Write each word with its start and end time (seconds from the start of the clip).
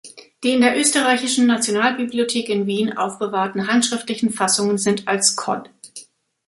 Die 0.43 0.49
in 0.53 0.61
der 0.61 0.79
Österreichischen 0.79 1.45
Nationalbibliothek 1.45 2.49
in 2.49 2.65
Wien 2.65 2.97
aufbewahrten 2.97 3.67
handschriftlichen 3.67 4.31
Fassungen 4.31 4.79
sind 4.79 5.07
als 5.07 5.35
Codd. 5.35 5.69